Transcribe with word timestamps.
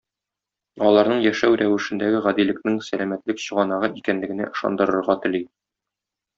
Аларның 0.85 1.19
яшәү 1.25 1.59
рәвешендәге 1.61 2.23
гадилекнең 2.29 2.81
сәламәтлек 2.89 3.45
чыганагы 3.45 3.93
икәнлегенә 4.03 4.51
ышандырырга 4.57 5.21
тели. 5.29 5.47